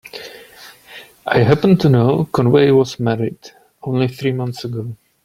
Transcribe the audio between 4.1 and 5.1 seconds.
months ago.